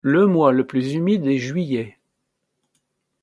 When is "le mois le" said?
0.03-0.65